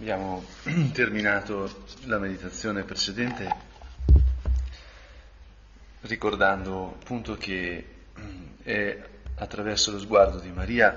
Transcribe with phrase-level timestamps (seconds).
[0.00, 0.44] Abbiamo
[0.92, 3.52] terminato la meditazione precedente
[6.02, 7.84] ricordando appunto che
[8.62, 9.02] è
[9.34, 10.96] attraverso lo sguardo di Maria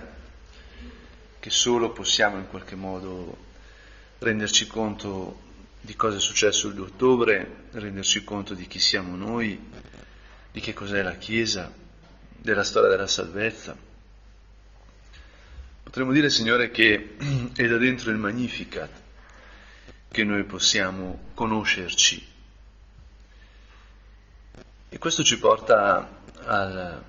[1.40, 3.36] che solo possiamo in qualche modo
[4.20, 5.50] renderci conto
[5.82, 9.60] di cosa è successo il 2 ottobre, renderci conto di chi siamo noi,
[10.52, 11.74] di che cos'è la Chiesa,
[12.38, 13.76] della storia della salvezza.
[15.92, 17.18] Potremmo dire, Signore, che
[17.54, 18.90] è da dentro il Magnificat
[20.10, 22.26] che noi possiamo conoscerci.
[24.88, 27.04] E questo ci porta al,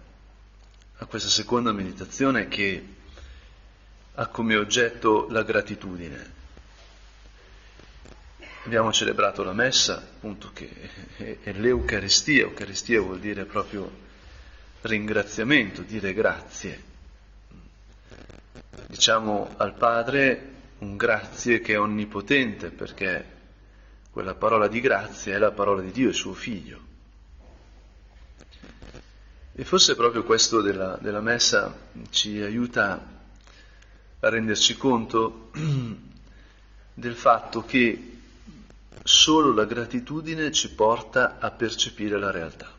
[0.97, 2.87] a questa seconda meditazione che
[4.15, 6.33] ha come oggetto la gratitudine.
[8.65, 12.43] Abbiamo celebrato la messa, appunto, che è l'Eucaristia.
[12.43, 13.89] Eucaristia vuol dire proprio
[14.81, 16.91] ringraziamento, dire grazie
[18.93, 23.25] diciamo al Padre un grazie che è onnipotente, perché
[24.11, 26.79] quella parola di grazia è la parola di Dio, è suo figlio.
[29.55, 31.75] E forse proprio questo della, della messa
[32.11, 33.03] ci aiuta
[34.21, 35.51] a renderci conto
[36.93, 38.19] del fatto che
[39.03, 42.71] solo la gratitudine ci porta a percepire la realtà.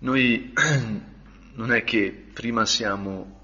[0.00, 0.52] Noi
[1.54, 3.36] non è che prima siamo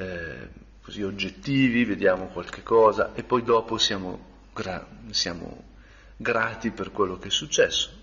[0.00, 0.48] eh,
[0.82, 5.64] così oggettivi, vediamo qualche cosa e poi dopo siamo, gra- siamo
[6.16, 7.98] grati per quello che è successo.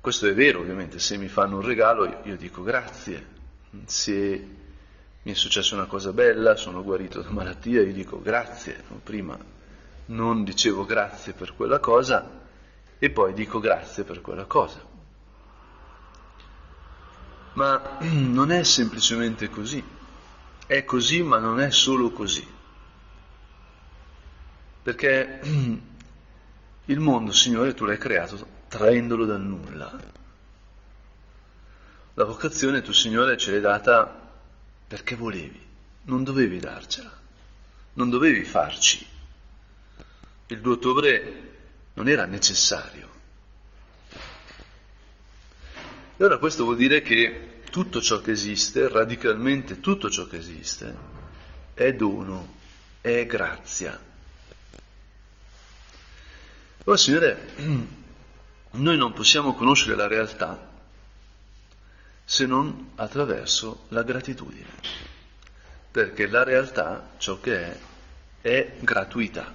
[0.00, 3.26] Questo è vero, ovviamente, se mi fanno un regalo io, io dico grazie,
[3.86, 4.48] se
[5.22, 9.38] mi è successa una cosa bella, sono guarito da malattia, io dico grazie, prima
[10.06, 12.42] non dicevo grazie per quella cosa
[12.98, 14.93] e poi dico grazie per quella cosa.
[17.54, 19.82] Ma non è semplicemente così,
[20.66, 22.46] è così ma non è solo così.
[24.82, 25.40] Perché
[26.84, 29.98] il mondo, Signore, tu l'hai creato traendolo dal nulla.
[32.14, 34.22] La vocazione tu, Signore, ce l'hai data
[34.86, 35.60] perché volevi,
[36.02, 37.10] non dovevi darcela,
[37.94, 39.06] non dovevi farci.
[40.48, 41.52] Il 2 ottobre
[41.94, 43.13] non era necessario.
[46.16, 50.94] E ora questo vuol dire che tutto ciò che esiste, radicalmente tutto ciò che esiste,
[51.74, 52.54] è dono,
[53.00, 54.00] è grazia.
[56.84, 57.48] Ora, Signore,
[58.70, 60.70] noi non possiamo conoscere la realtà
[62.24, 64.70] se non attraverso la gratitudine,
[65.90, 67.78] perché la realtà, ciò che è,
[68.40, 69.52] è gratuità.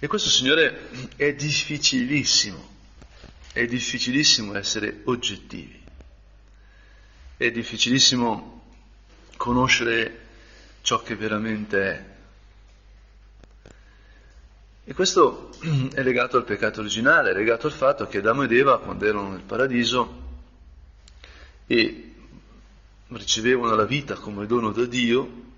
[0.00, 2.78] E questo, Signore, è difficilissimo
[3.52, 5.82] è difficilissimo essere oggettivi,
[7.36, 8.62] è difficilissimo
[9.36, 10.26] conoscere
[10.82, 12.04] ciò che veramente è.
[14.84, 15.50] E questo
[15.92, 19.30] è legato al peccato originale, è legato al fatto che Adamo ed Eva, quando erano
[19.30, 20.28] nel paradiso
[21.66, 22.14] e
[23.08, 25.48] ricevevano la vita come dono da Dio,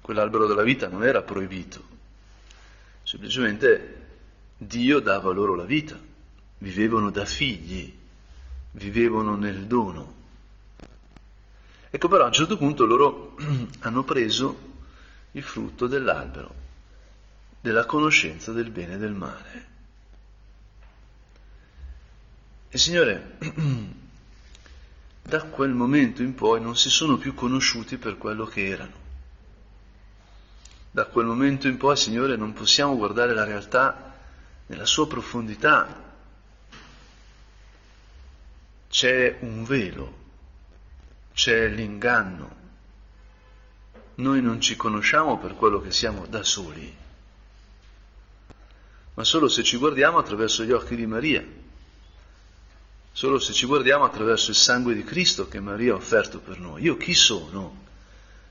[0.00, 1.82] quell'albero della vita non era proibito,
[3.02, 3.96] semplicemente
[4.56, 6.07] Dio dava loro la vita
[6.58, 7.96] vivevano da figli,
[8.72, 10.16] vivevano nel dono.
[11.90, 13.36] Ecco però a un certo punto loro
[13.80, 14.66] hanno preso
[15.32, 16.54] il frutto dell'albero,
[17.60, 19.66] della conoscenza del bene e del male.
[22.70, 23.38] E Signore,
[25.22, 29.06] da quel momento in poi non si sono più conosciuti per quello che erano.
[30.90, 34.16] Da quel momento in poi, Signore, non possiamo guardare la realtà
[34.66, 36.07] nella sua profondità,
[38.88, 40.16] c'è un velo,
[41.32, 42.56] c'è l'inganno.
[44.16, 46.96] Noi non ci conosciamo per quello che siamo da soli,
[49.14, 51.44] ma solo se ci guardiamo attraverso gli occhi di Maria,
[53.12, 56.82] solo se ci guardiamo attraverso il sangue di Cristo che Maria ha offerto per noi.
[56.82, 57.86] Io chi sono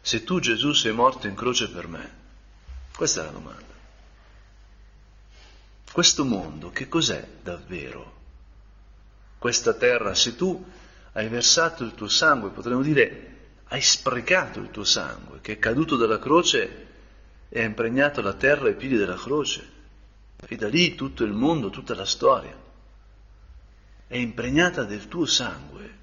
[0.02, 2.16] se tu Gesù sei morto in croce per me?
[2.96, 3.76] Questa è la domanda.
[5.92, 8.17] Questo mondo che cos'è davvero?
[9.38, 10.66] Questa terra, se tu
[11.14, 13.36] hai versato il tuo sangue, potremmo dire
[13.66, 16.86] hai sprecato il tuo sangue, che è caduto dalla croce
[17.50, 19.76] e ha impregnato la terra ai piedi della croce,
[20.48, 22.56] e da lì tutto il mondo, tutta la storia,
[24.08, 25.96] è impregnata del tuo sangue.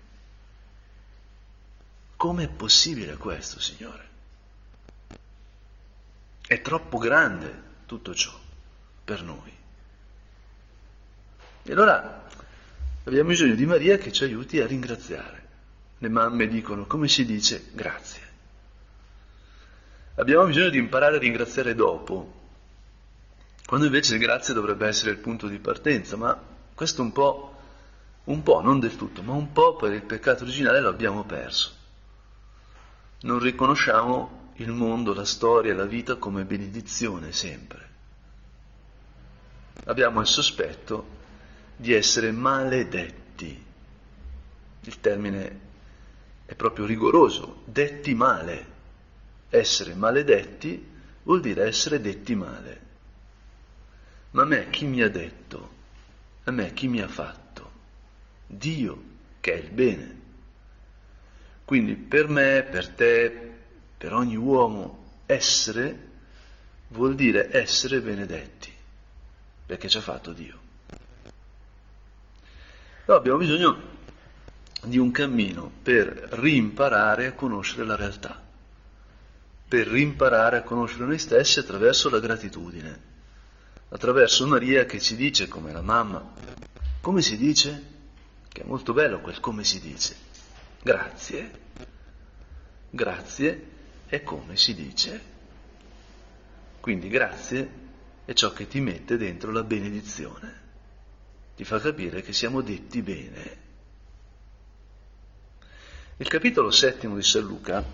[2.17, 4.09] Com'è possibile questo, Signore?
[6.47, 8.33] È troppo grande tutto ciò
[9.05, 9.53] per noi.
[11.63, 12.27] E allora
[13.05, 15.43] Abbiamo bisogno di Maria che ci aiuti a ringraziare.
[15.99, 18.23] Le mamme dicono, come si dice, grazie.
[20.17, 22.43] Abbiamo bisogno di imparare a ringraziare dopo,
[23.67, 26.39] quando invece il grazie dovrebbe essere il punto di partenza, ma
[26.75, 27.57] questo un po',
[28.25, 31.73] un po', non del tutto, ma un po' per il peccato originale lo abbiamo perso.
[33.23, 37.89] Non riconosciamo il mondo, la storia, la vita come benedizione sempre.
[39.87, 41.14] Abbiamo il sospetto
[41.77, 43.65] di essere maledetti.
[44.81, 45.61] Il termine
[46.47, 48.73] è proprio rigoroso, detti male.
[49.49, 50.93] Essere maledetti
[51.23, 52.81] vuol dire essere detti male.
[54.31, 55.73] Ma a me chi mi ha detto?
[56.45, 57.71] A me chi mi ha fatto?
[58.47, 59.03] Dio,
[59.41, 60.21] che è il bene.
[61.65, 63.53] Quindi per me, per te,
[63.97, 66.13] per ogni uomo, essere
[66.89, 68.73] vuol dire essere benedetti,
[69.67, 70.64] perché ci ha fatto Dio.
[73.05, 73.93] Però abbiamo bisogno
[74.85, 78.43] di un cammino per rimparare a conoscere la realtà,
[79.69, 83.13] per rimparare a conoscere noi stessi attraverso la gratitudine
[83.95, 86.33] attraverso Maria che ci dice come la mamma,
[87.01, 87.93] come si dice?
[88.49, 90.17] Che è molto bello quel come si dice.
[90.83, 91.63] Grazie.
[92.91, 93.69] Grazie
[94.07, 95.33] è come si dice.
[96.81, 97.83] Quindi grazie
[98.25, 100.63] è ciò che ti mette dentro la benedizione.
[101.57, 103.63] Ti fa capire che siamo detti bene.
[106.17, 107.85] Il capitolo settimo di San Luca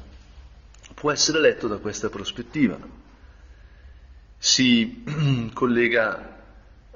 [0.95, 2.79] può essere letto da questa prospettiva
[4.43, 5.05] si
[5.53, 6.39] collega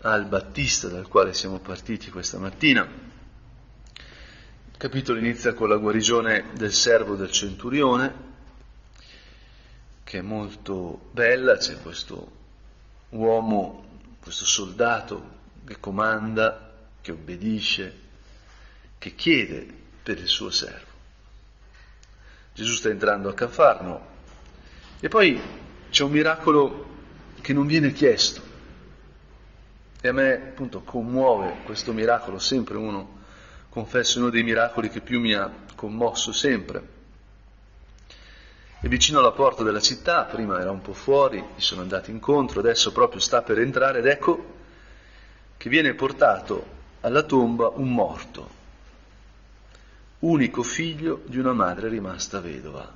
[0.01, 2.83] al Battista dal quale siamo partiti questa mattina.
[2.83, 8.33] Il capitolo inizia con la guarigione del servo del centurione,
[10.05, 12.31] che è molto bella, c'è questo
[13.11, 18.01] uomo, questo soldato che comanda, che obbedisce,
[18.99, 19.67] che chiede
[20.03, 20.93] per il suo servo.
[22.53, 24.13] Gesù sta entrando a Cafarno
[25.01, 25.41] e poi
[25.91, 26.87] c'è un miracolo
[27.41, 28.53] che non viene chiesto.
[30.01, 33.23] E a me appunto commuove questo miracolo, sempre uno,
[33.69, 36.93] confesso, uno dei miracoli che più mi ha commosso sempre.
[38.81, 42.61] E vicino alla porta della città, prima era un po' fuori, gli sono andati incontro,
[42.61, 44.63] adesso proprio sta per entrare ed ecco
[45.65, 46.67] che viene portato
[47.01, 48.51] alla tomba un morto,
[50.19, 52.95] unico figlio di una madre rimasta vedova.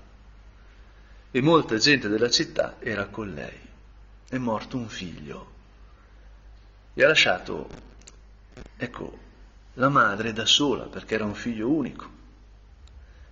[1.31, 3.59] E molta gente della città era con lei
[4.29, 5.51] è morto un figlio
[6.93, 7.71] e ha lasciato,
[8.77, 9.19] ecco,
[9.73, 12.07] la madre da sola perché era un figlio unico.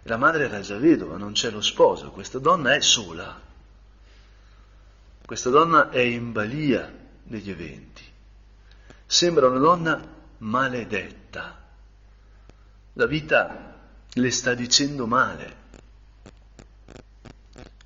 [0.05, 3.39] La madre era già vedova, non c'è lo sposo, questa donna è sola.
[5.27, 6.91] Questa donna è in balia
[7.23, 8.06] degli eventi.
[9.07, 11.65] Sembra una donna maledetta.
[12.95, 13.75] La vita
[14.13, 15.65] le sta dicendo male.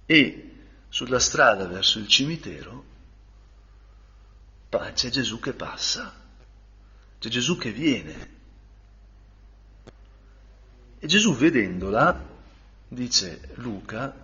[0.07, 0.51] E
[0.89, 2.85] sulla strada verso il cimitero
[5.01, 6.13] c'è Gesù che passa,
[7.19, 8.39] c'è Gesù che viene.
[10.99, 12.23] E Gesù vedendola,
[12.87, 14.15] dice Luca,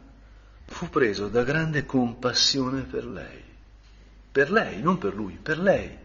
[0.66, 3.42] fu preso da grande compassione per lei.
[4.30, 6.04] Per lei, non per lui, per lei.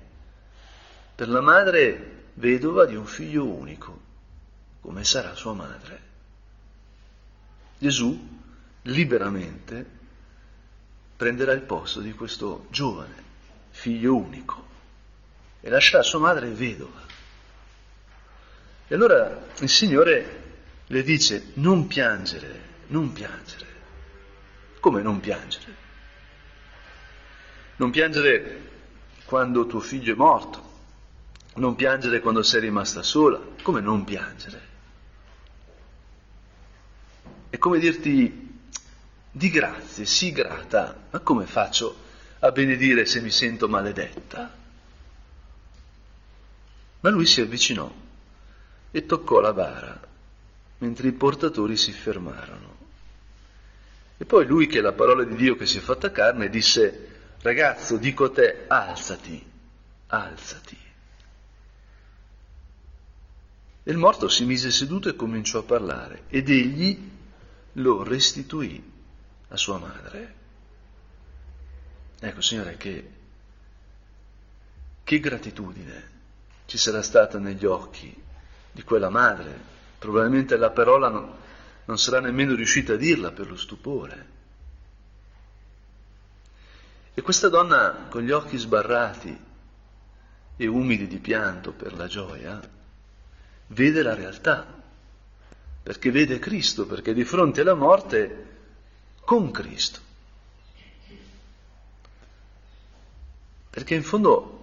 [1.15, 3.99] Per la madre vedova di un figlio unico,
[4.81, 6.09] come sarà sua madre.
[7.77, 8.39] Gesù
[8.83, 10.00] liberamente
[11.15, 13.29] prenderà il posto di questo giovane
[13.71, 14.67] figlio unico,
[15.62, 17.00] e lascerà sua madre vedova.
[18.88, 20.39] E allora il Signore
[20.88, 23.65] le dice non piangere, non piangere.
[24.79, 25.75] Come non piangere?
[27.77, 28.69] Non piangere
[29.25, 30.70] quando tuo figlio è morto,
[31.55, 34.70] non piangere quando sei rimasta sola, come non piangere?
[37.50, 38.60] È come dirti
[39.31, 41.96] di grazie, sii grata, ma come faccio
[42.39, 44.60] a benedire se mi sento maledetta.
[47.01, 47.91] Ma lui si avvicinò
[48.91, 50.00] e toccò la bara,
[50.77, 52.79] mentre i portatori si fermarono.
[54.17, 57.36] E poi lui, che è la parola di Dio che si è fatta carne, disse,
[57.41, 59.43] ragazzo, dico a te, alzati,
[60.08, 60.77] alzati.
[63.83, 67.09] E il morto si mise seduto e cominciò a parlare, ed egli
[67.73, 68.91] lo restituì
[69.47, 70.35] a sua madre.
[72.19, 73.09] Ecco, Signore, che,
[75.03, 76.09] che gratitudine
[76.65, 78.15] ci sarà stata negli occhi
[78.71, 79.69] di quella madre.
[79.97, 81.33] Probabilmente la parola non,
[81.85, 84.29] non sarà nemmeno riuscita a dirla per lo stupore.
[87.13, 89.38] E questa donna con gli occhi sbarrati
[90.55, 92.59] e umidi di pianto per la gioia,
[93.71, 94.65] vede la realtà,
[95.83, 98.47] perché vede Cristo, perché è di fronte alla morte
[99.23, 99.99] con Cristo.
[103.69, 104.57] Perché in fondo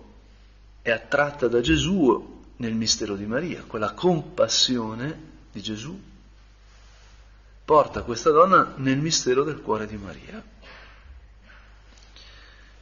[0.83, 6.07] è attratta da Gesù nel mistero di Maria, quella compassione di Gesù
[7.65, 10.43] porta questa donna nel mistero del cuore di Maria.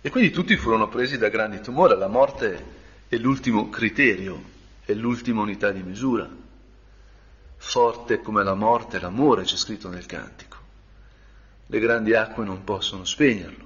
[0.00, 2.75] E quindi tutti furono presi da grandi tumori, la morte
[3.09, 4.54] è l'ultimo criterio
[4.87, 6.28] è l'ultima unità di misura.
[7.57, 10.57] Forte come la morte l'amore, c'è scritto nel cantico.
[11.66, 13.64] Le grandi acque non possono spegnerlo.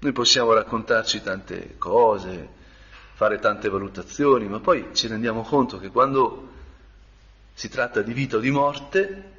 [0.00, 2.46] Noi possiamo raccontarci tante cose,
[3.14, 6.50] fare tante valutazioni, ma poi ci rendiamo conto che quando
[7.54, 9.30] si tratta di vita o di morte,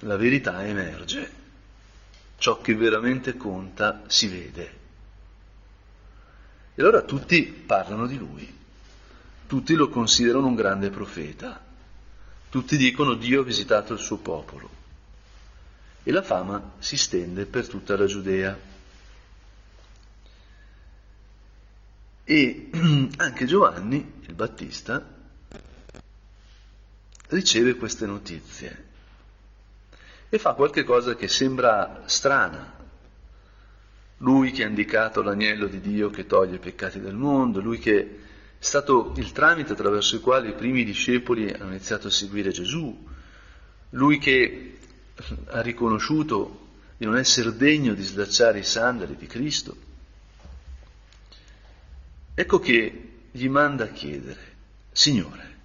[0.00, 1.44] la verità emerge.
[2.36, 4.78] Ciò che veramente conta si vede.
[6.74, 8.54] E allora tutti parlano di lui,
[9.46, 11.64] tutti lo considerano un grande profeta,
[12.48, 14.70] tutti dicono Dio ha visitato il suo popolo.
[16.02, 18.58] E la fama si stende per tutta la Giudea.
[22.24, 22.70] E
[23.16, 25.14] anche Giovanni, il Battista,
[27.28, 28.84] riceve queste notizie
[30.28, 32.74] e fa qualche cosa che sembra strana,
[34.18, 38.20] lui che ha indicato l'agnello di Dio che toglie i peccati del mondo, lui che
[38.66, 43.06] è stato il tramite attraverso il quale i primi discepoli hanno iniziato a seguire Gesù,
[43.90, 44.78] lui che
[45.46, 49.76] ha riconosciuto di non essere degno di slacciare i sandali di Cristo.
[52.34, 54.56] Ecco che gli manda a chiedere,
[54.90, 55.56] Signore,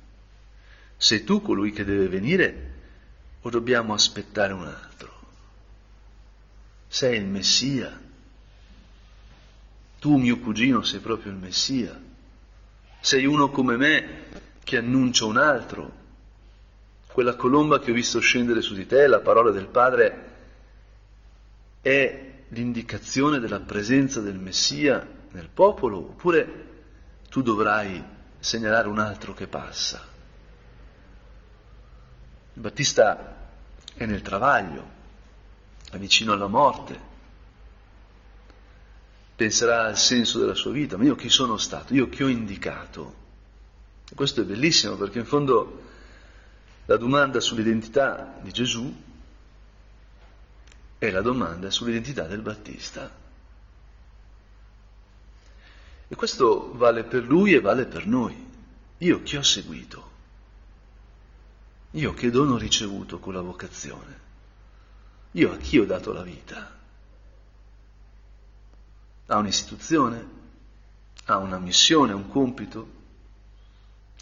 [0.95, 2.73] sei tu colui che deve venire
[3.41, 5.11] o dobbiamo aspettare un altro?
[6.87, 7.99] Sei il Messia?
[9.97, 12.09] Tu, mio cugino, sei proprio il Messia.
[13.01, 14.23] Sei uno come me
[14.63, 15.99] che annuncia un altro.
[17.07, 20.29] Quella colomba che ho visto scendere su di te, la parola del Padre,
[21.81, 26.69] è l'indicazione della presenza del Messia nel popolo, oppure
[27.27, 28.03] tu dovrai
[28.39, 30.05] segnalare un altro che passa.
[32.53, 33.35] Il Battista
[33.95, 34.89] è nel travaglio,
[35.91, 37.09] è vicino alla morte,
[39.41, 41.95] penserà al senso della sua vita, ma io chi sono stato?
[41.95, 43.15] Io chi ho indicato?
[44.07, 45.81] E questo è bellissimo perché in fondo
[46.85, 48.95] la domanda sull'identità di Gesù
[50.99, 53.11] è la domanda sull'identità del Battista.
[56.07, 58.47] E questo vale per lui e vale per noi.
[58.99, 60.09] Io chi ho seguito?
[61.91, 64.19] Io che dono ho ricevuto con la vocazione?
[65.31, 66.77] Io a chi ho dato la vita?
[69.31, 70.27] Ha un'istituzione,
[71.25, 72.89] ha una missione, un compito,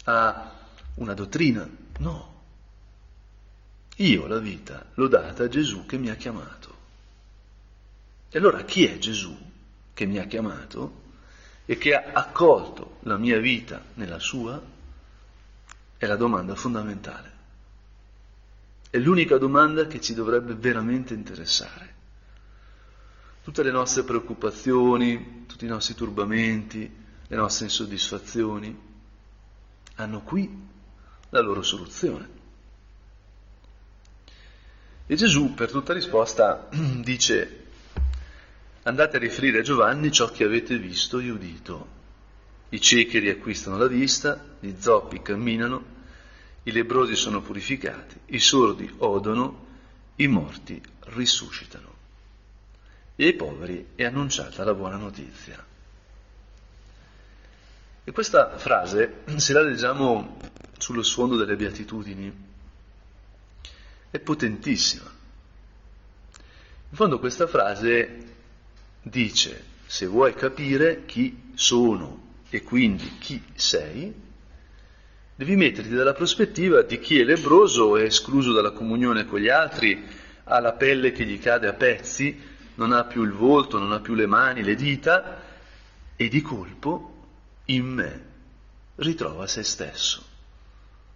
[0.04, 0.52] ha
[0.94, 1.68] una dottrina.
[1.98, 2.42] No.
[3.96, 6.78] Io la vita l'ho data a Gesù che mi ha chiamato.
[8.30, 9.36] E allora chi è Gesù
[9.92, 11.08] che mi ha chiamato
[11.66, 14.62] e che ha accolto la mia vita nella sua?
[15.96, 17.38] È la domanda fondamentale.
[18.88, 21.98] È l'unica domanda che ci dovrebbe veramente interessare
[23.42, 28.78] tutte le nostre preoccupazioni, tutti i nostri turbamenti, le nostre insoddisfazioni,
[29.96, 30.68] hanno qui
[31.30, 32.38] la loro soluzione.
[35.06, 36.68] E Gesù per tutta risposta
[37.02, 37.56] dice
[38.82, 41.98] andate a riferire a Giovanni ciò che avete visto e udito.
[42.70, 45.98] I ciechi riacquistano la vista, gli zoppi camminano,
[46.62, 49.66] i lebrosi sono purificati, i sordi odono,
[50.16, 51.99] i morti risuscitano
[53.20, 55.62] e ai poveri è annunciata la buona notizia.
[58.02, 60.38] E questa frase, se la leggiamo
[60.78, 62.32] sullo sfondo delle beatitudini,
[64.08, 65.02] è potentissima.
[65.02, 68.24] In fondo questa frase
[69.02, 74.14] dice, se vuoi capire chi sono e quindi chi sei,
[75.34, 80.06] devi metterti dalla prospettiva di chi è lebroso, è escluso dalla comunione con gli altri,
[80.44, 84.00] ha la pelle che gli cade a pezzi, non ha più il volto, non ha
[84.00, 85.42] più le mani, le dita,
[86.16, 87.26] e di colpo
[87.66, 88.24] in me
[88.96, 90.22] ritrova se stesso,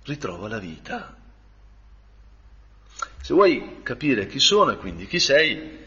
[0.04, 1.16] ritrova la vita.
[3.20, 5.78] Se vuoi capire chi sono e quindi chi sei,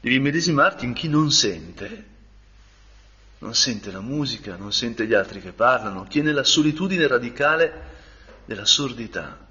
[0.00, 2.10] devi medesimarti in chi non sente.
[3.38, 7.90] Non sente la musica, non sente gli altri che parlano, chi è nella solitudine radicale
[8.44, 9.48] della sordità.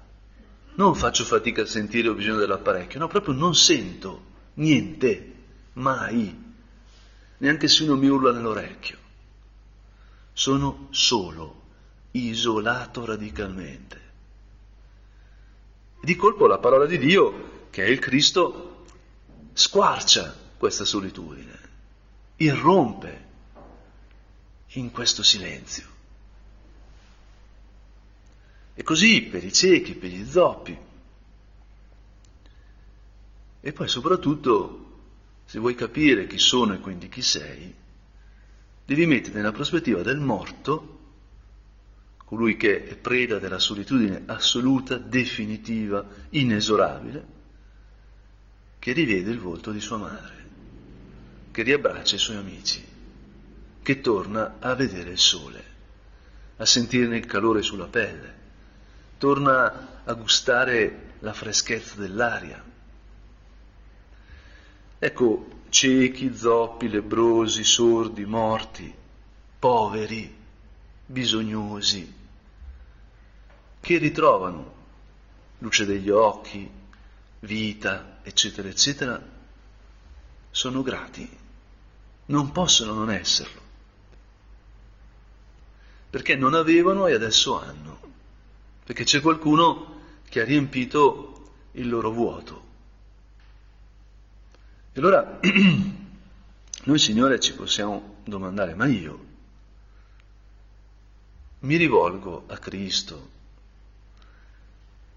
[0.74, 5.31] Non faccio fatica a sentire ho bisogno dell'apparecchio, no, proprio non sento niente
[5.74, 6.54] mai,
[7.38, 8.98] neanche se uno mi urla nell'orecchio.
[10.32, 11.62] Sono solo,
[12.12, 14.00] isolato radicalmente.
[16.00, 18.84] Di colpo la parola di Dio, che è il Cristo,
[19.52, 21.58] squarcia questa solitudine,
[22.36, 23.28] irrompe
[24.74, 25.90] in questo silenzio.
[28.74, 30.76] E così per i ciechi, per gli zoppi.
[33.60, 34.91] E poi soprattutto,
[35.52, 37.74] se vuoi capire chi sono e quindi chi sei,
[38.86, 41.00] devi mettere nella prospettiva del morto,
[42.24, 47.26] colui che è preda della solitudine assoluta, definitiva, inesorabile,
[48.78, 50.44] che rivede il volto di sua madre,
[51.50, 52.82] che riabbraccia i suoi amici,
[53.82, 55.64] che torna a vedere il sole,
[56.56, 58.34] a sentirne il calore sulla pelle,
[59.18, 62.71] torna a gustare la freschezza dell'aria.
[65.04, 68.94] Ecco, ciechi, zoppi, lebrosi, sordi, morti,
[69.58, 70.32] poveri,
[71.04, 72.14] bisognosi,
[73.80, 74.74] che ritrovano
[75.58, 76.70] luce degli occhi,
[77.40, 79.20] vita, eccetera, eccetera,
[80.52, 81.28] sono grati,
[82.26, 83.60] non possono non esserlo,
[86.10, 87.98] perché non avevano e adesso hanno,
[88.84, 89.96] perché c'è qualcuno
[90.28, 92.70] che ha riempito il loro vuoto.
[94.94, 95.40] E allora
[96.84, 99.30] noi Signore ci possiamo domandare, ma io
[101.60, 103.30] mi rivolgo a Cristo,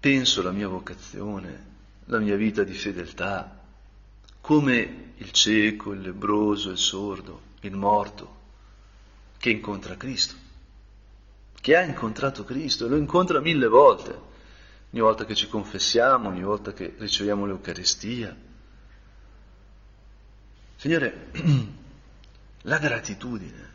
[0.00, 1.74] penso la mia vocazione,
[2.06, 3.64] la mia vita di fedeltà,
[4.40, 8.34] come il cieco, il lebroso, il sordo, il morto,
[9.36, 10.36] che incontra Cristo,
[11.60, 14.10] che ha incontrato Cristo e lo incontra mille volte,
[14.90, 18.45] ogni volta che ci confessiamo, ogni volta che riceviamo l'Eucaristia,
[20.76, 21.30] Signore,
[22.62, 23.74] la gratitudine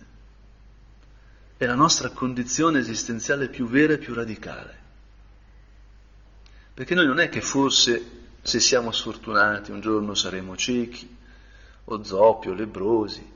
[1.57, 4.79] è la nostra condizione esistenziale più vera e più radicale.
[6.73, 11.17] Perché noi non è che forse se siamo sfortunati un giorno saremo ciechi
[11.85, 13.31] o zoppi o lebrosi.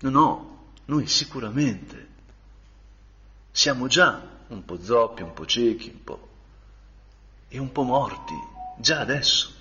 [0.00, 2.08] No, no, noi sicuramente
[3.50, 6.28] siamo già un po' zoppi, un po' ciechi, un po'
[7.48, 8.34] e un po' morti,
[8.78, 9.58] già adesso.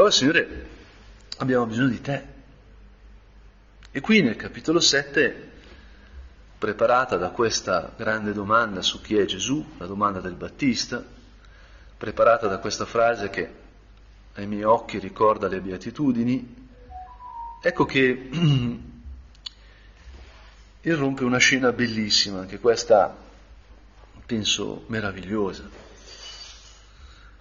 [0.00, 0.66] Allora, Signore,
[1.36, 2.24] abbiamo bisogno di te.
[3.90, 5.50] E qui nel capitolo 7,
[6.56, 11.04] preparata da questa grande domanda su chi è Gesù, la domanda del Battista,
[11.98, 13.52] preparata da questa frase che
[14.36, 16.68] ai miei occhi ricorda le beatitudini,
[17.60, 18.30] ecco che
[20.80, 23.14] irrompe una scena bellissima, anche questa
[24.24, 25.68] penso meravigliosa,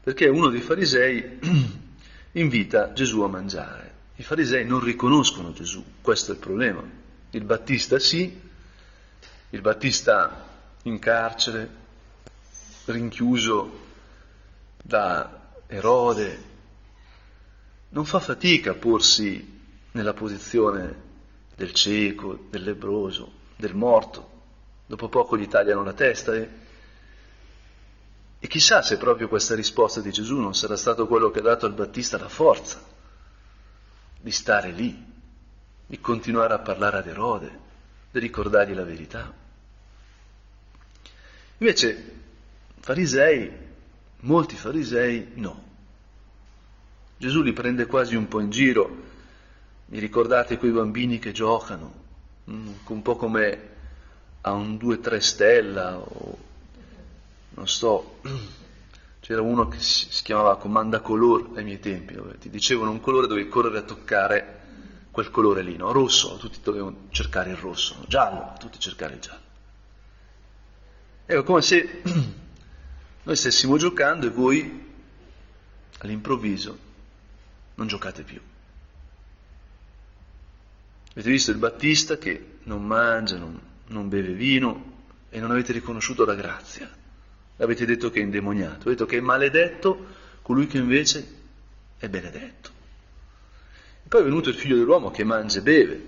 [0.04, 1.88] perché uno dei farisei
[2.34, 3.94] invita Gesù a mangiare.
[4.16, 6.84] I farisei non riconoscono Gesù, questo è il problema.
[7.32, 8.40] Il Battista sì,
[9.50, 10.48] il Battista
[10.84, 11.70] in carcere,
[12.86, 13.88] rinchiuso
[14.84, 16.44] da Erode,
[17.90, 19.58] non fa fatica a porsi
[19.92, 21.08] nella posizione
[21.56, 24.38] del cieco, del lebroso, del morto.
[24.86, 26.50] Dopo poco gli tagliano la testa e
[28.40, 31.66] e chissà se proprio questa risposta di Gesù non sarà stato quello che ha dato
[31.66, 32.82] al Battista la forza
[34.22, 35.06] di stare lì,
[35.86, 37.60] di continuare a parlare ad Erode,
[38.12, 39.34] di ricordargli la verità.
[41.58, 42.14] Invece,
[42.80, 43.52] farisei,
[44.22, 45.68] molti farisei, no.
[47.18, 49.08] Gesù li prende quasi un po' in giro.
[49.88, 51.94] Mi ricordate quei bambini che giocano,
[52.50, 53.68] mm, un po' come
[54.42, 56.48] a un 2-3 stella o
[57.52, 58.20] non so,
[59.20, 63.28] c'era uno che si, chiamava Comanda Color ai miei tempi, dove ti dicevano un colore
[63.28, 64.58] dovevi correre a toccare
[65.12, 65.92] quel colore lì, no?
[65.92, 68.06] Rosso, tutti dovevano cercare il rosso, no?
[68.08, 69.48] giallo, tutti cercare il giallo.
[71.26, 72.02] Ecco, come se
[73.24, 74.88] noi stessimo giocando e voi
[76.00, 76.78] all'improvviso
[77.76, 78.40] non giocate più.
[81.12, 84.98] Avete visto il Battista che non mangia, non, non beve vino
[85.30, 86.99] e non avete riconosciuto la grazia
[87.64, 90.06] avete detto che è indemoniato, avete detto che è maledetto
[90.42, 91.36] colui che invece
[91.98, 92.70] è benedetto.
[94.04, 96.08] E poi è venuto il figlio dell'uomo che mangia e beve,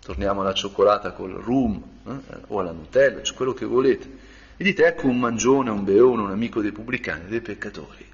[0.00, 4.18] torniamo alla cioccolata col rum eh, o alla Nutella, cioè quello che volete,
[4.56, 8.08] e dite ecco un mangione, un beone, un amico dei pubblicani, dei peccatori.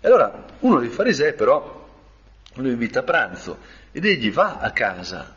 [0.00, 1.84] E allora uno dei farisei però
[2.54, 3.58] lo invita a pranzo
[3.92, 5.34] ed egli va a casa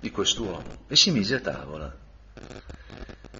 [0.00, 1.94] di quest'uomo e si mise a tavola.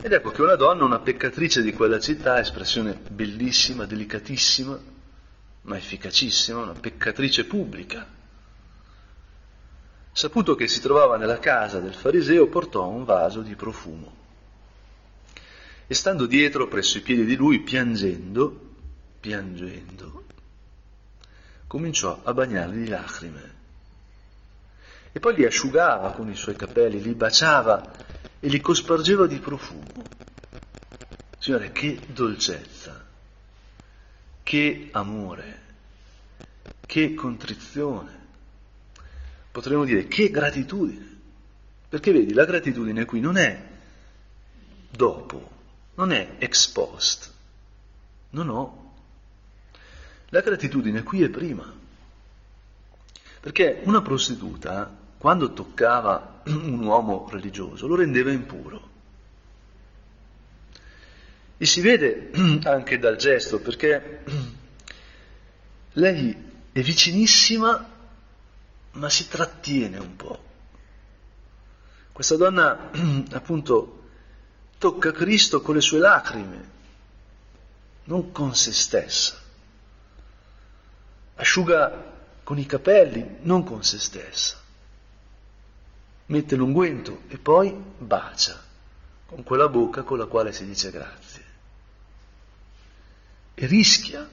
[0.01, 4.79] Ed ecco che una donna, una peccatrice di quella città, espressione bellissima, delicatissima,
[5.63, 8.07] ma efficacissima, una peccatrice pubblica,
[10.13, 14.15] saputo che si trovava nella casa del fariseo, portò un vaso di profumo.
[15.87, 18.61] E stando dietro presso i piedi di lui, piangendo,
[19.19, 20.25] piangendo,
[21.67, 23.55] cominciò a bagnarli di lacrime.
[25.13, 27.91] e poi li asciugava con i suoi capelli, li baciava
[28.41, 30.05] e li cospargeva di profumo.
[31.39, 33.05] Signore, che dolcezza,
[34.43, 35.63] che amore,
[36.87, 38.25] che contrizione,
[39.51, 41.15] potremmo dire che gratitudine.
[41.89, 43.69] Perché vedi, la gratitudine qui non è
[44.91, 45.51] dopo,
[45.95, 47.33] non è ex post,
[48.31, 48.95] no, no.
[50.31, 51.73] La gratitudine qui è prima.
[53.41, 58.95] Perché una prostituta, quando toccava un uomo religioso, lo rendeva impuro.
[61.57, 62.31] E si vede
[62.65, 64.23] anche dal gesto, perché
[65.93, 66.37] lei
[66.73, 67.91] è vicinissima,
[68.93, 70.45] ma si trattiene un po'.
[72.13, 72.91] Questa donna,
[73.33, 74.05] appunto,
[74.79, 76.71] tocca Cristo con le sue lacrime,
[78.05, 79.43] non con se stessa.
[81.35, 84.65] Asciuga con i capelli, non con se stessa.
[86.27, 88.61] Mette l'unguento e poi bacia
[89.27, 91.45] con quella bocca con la quale si dice grazie.
[93.55, 94.29] E rischia.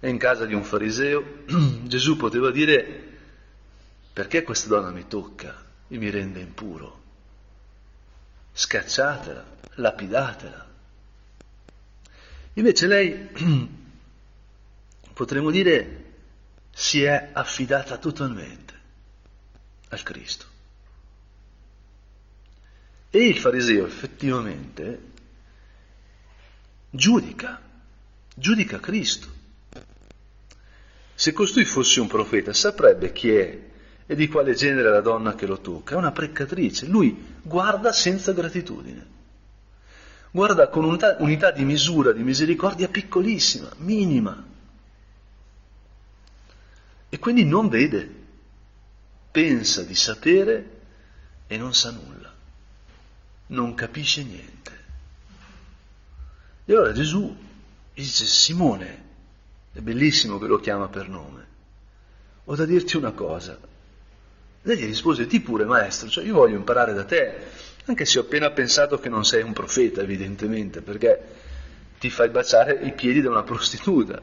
[0.00, 1.44] E in casa di un fariseo
[1.84, 3.10] Gesù poteva dire
[4.12, 7.00] perché questa donna mi tocca e mi rende impuro?
[8.52, 10.70] Scacciatela, lapidatela.
[12.54, 13.28] Invece lei,
[15.14, 16.04] potremmo dire,
[16.72, 18.80] si è affidata totalmente
[19.92, 20.46] al Cristo.
[23.10, 25.10] E il fariseo effettivamente
[26.88, 27.60] giudica,
[28.34, 29.40] giudica Cristo.
[31.14, 33.70] Se costui fosse un profeta saprebbe chi è
[34.06, 35.94] e di quale genere la donna che lo tocca.
[35.94, 36.86] È una peccatrice.
[36.86, 39.20] Lui guarda senza gratitudine.
[40.30, 44.42] Guarda con unità, unità di misura, di misericordia piccolissima, minima.
[47.10, 48.21] E quindi non vede,
[49.32, 50.80] pensa di sapere
[51.46, 52.32] e non sa nulla,
[53.48, 54.70] non capisce niente.
[56.64, 57.34] E allora Gesù
[57.94, 59.04] dice, Simone,
[59.72, 61.46] è bellissimo che lo chiama per nome,
[62.44, 63.58] ho da dirti una cosa.
[64.64, 67.34] Lei gli rispose, ti pure maestro, cioè io voglio imparare da te,
[67.86, 71.20] anche se ho appena pensato che non sei un profeta, evidentemente, perché
[71.98, 74.20] ti fai baciare i piedi da una prostituta.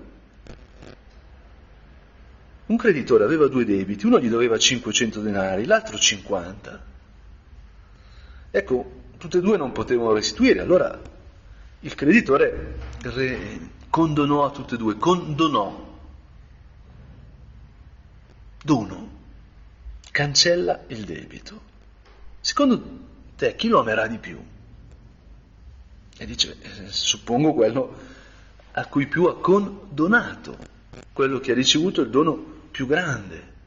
[2.69, 6.85] Un creditore aveva due debiti, uno gli doveva 500 denari, l'altro 50.
[8.51, 11.01] Ecco, tutte e due non potevano restituire, allora
[11.79, 15.97] il creditore re- condonò a tutte e due, condonò,
[18.63, 19.09] dono,
[20.11, 21.61] cancella il debito.
[22.39, 22.83] Secondo
[23.35, 24.39] te chi lo amerà di più?
[26.17, 27.97] E dice, eh, suppongo quello
[28.73, 30.55] a cui più ha condonato,
[31.13, 33.57] quello che ha ricevuto il dono più grande.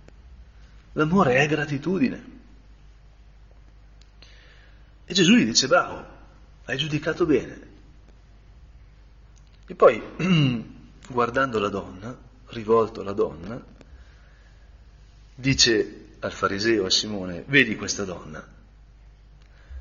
[0.92, 2.30] L'amore è gratitudine.
[5.04, 6.04] E Gesù gli dice, bravo,
[6.64, 7.70] hai giudicato bene.
[9.66, 10.02] E poi,
[11.08, 13.62] guardando la donna, rivolto alla donna,
[15.34, 18.46] dice al fariseo, a Simone, vedi questa donna?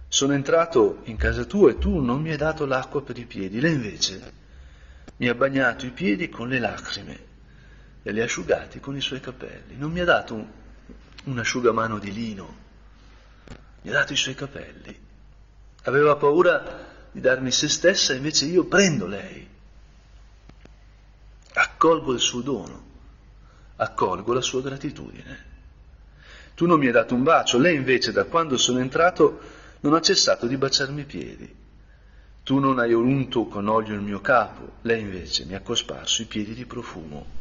[0.07, 3.59] Sono entrato in casa tua e tu non mi hai dato l'acqua per i piedi,
[3.59, 4.39] lei invece
[5.17, 7.29] mi ha bagnato i piedi con le lacrime
[8.03, 9.77] e li ha asciugati con i suoi capelli.
[9.77, 10.47] Non mi ha dato un,
[11.25, 12.57] un asciugamano di lino,
[13.81, 14.97] mi ha dato i suoi capelli.
[15.83, 19.47] Aveva paura di darmi se stessa, invece io prendo lei,
[21.53, 22.83] accolgo il suo dono,
[23.77, 25.49] accolgo la sua gratitudine.
[26.55, 29.39] Tu non mi hai dato un bacio, lei invece da quando sono entrato
[29.81, 31.55] non ha cessato di baciarmi i piedi.
[32.43, 36.25] Tu non hai unto con olio il mio capo, lei invece mi ha cosparso i
[36.25, 37.39] piedi di profumo.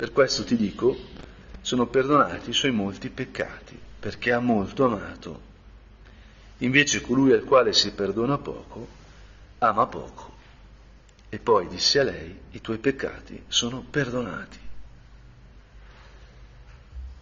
[0.00, 0.96] Per questo ti dico,
[1.60, 5.40] sono perdonati i suoi molti peccati, perché ha molto amato.
[6.60, 8.88] Invece colui al quale si perdona poco,
[9.58, 10.36] ama poco.
[11.28, 14.58] E poi disse a lei, i tuoi peccati sono perdonati.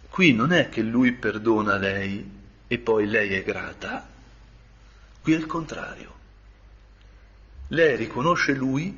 [0.09, 2.31] Qui non è che lui perdona lei
[2.65, 4.07] e poi lei è grata,
[5.21, 6.13] qui è il contrario.
[7.67, 8.97] Lei riconosce lui,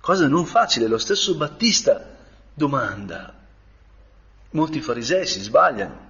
[0.00, 2.09] cosa non facile, lo stesso Battista
[2.54, 3.34] domanda.
[4.50, 6.08] Molti farisei si sbagliano.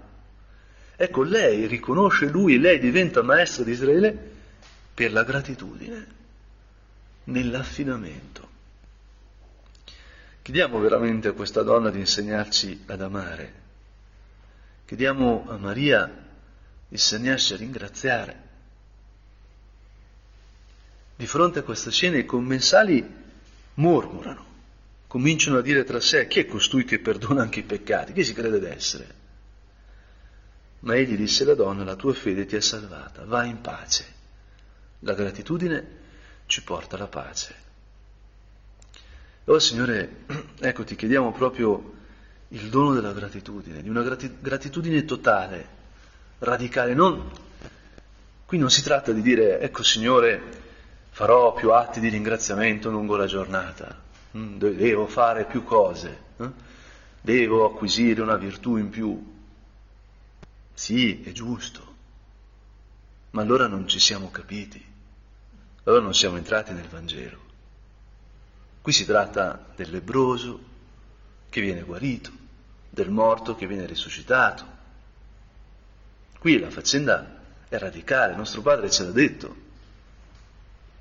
[0.97, 4.31] Ecco, lei riconosce lui lei diventa maestra di Israele
[4.93, 6.07] per la gratitudine,
[7.25, 8.49] nell'affidamento.
[10.43, 13.55] Chiediamo veramente a questa donna di insegnarci ad amare.
[14.85, 16.15] Chiediamo a Maria di
[16.89, 18.49] insegnarci a ringraziare.
[21.17, 23.15] Di fronte a questa scena i commensali
[23.75, 24.50] mormorano
[25.11, 28.33] cominciano a dire tra sé chi è costui che perdona anche i peccati, chi si
[28.33, 29.15] crede d'essere?
[30.81, 34.05] Ma egli disse alla donna, la tua fede ti ha salvata, vai in pace.
[35.01, 35.99] La gratitudine
[36.47, 37.55] ci porta alla pace.
[39.47, 40.27] Allora Signore,
[40.61, 41.93] ecco ti chiediamo proprio
[42.47, 45.67] il dono della gratitudine, di una gratitudine totale,
[46.39, 46.95] radicale.
[46.95, 47.29] Non,
[48.47, 50.41] qui non si tratta di dire, ecco Signore,
[51.09, 56.51] farò più atti di ringraziamento lungo la giornata, devo fare più cose, eh?
[57.21, 59.39] devo acquisire una virtù in più.
[60.73, 61.95] Sì, è giusto,
[63.31, 64.83] ma allora non ci siamo capiti,
[65.85, 67.49] allora non siamo entrati nel Vangelo.
[68.81, 70.69] Qui si tratta del lebroso
[71.51, 72.31] che viene guarito,
[72.89, 74.79] del morto che viene risuscitato.
[76.39, 77.39] Qui la faccenda
[77.69, 79.57] è radicale, il nostro padre ce l'ha detto.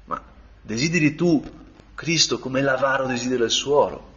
[0.06, 0.22] Ma
[0.62, 1.42] desideri tu
[2.00, 4.14] Cristo come l'avaro desidera il suolo,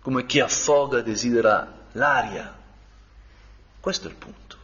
[0.00, 2.52] come chi affoga desidera l'aria?
[3.78, 4.56] Questo è il punto.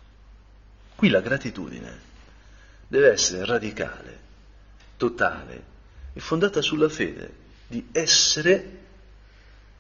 [0.97, 2.01] Qui la gratitudine
[2.89, 4.19] deve essere radicale,
[4.97, 5.63] totale
[6.13, 7.33] e fondata sulla fede
[7.69, 8.79] di essere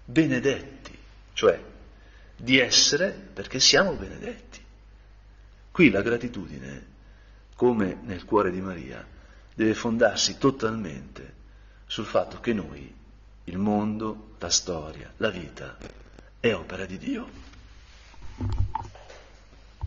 [0.04, 0.96] benedetti,
[1.32, 1.60] cioè
[2.36, 4.64] di essere perché siamo benedetti.
[5.72, 6.86] Qui la gratitudine,
[7.56, 9.04] come nel cuore di Maria,
[9.52, 11.37] deve fondarsi totalmente
[11.88, 12.94] sul fatto che noi,
[13.44, 15.76] il mondo, la storia, la vita,
[16.38, 17.28] è opera di Dio.